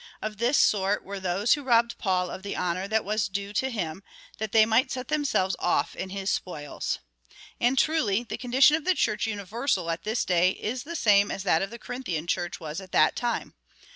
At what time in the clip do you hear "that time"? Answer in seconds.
12.93-13.53